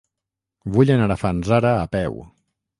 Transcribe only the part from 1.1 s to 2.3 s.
a Fanzara a peu.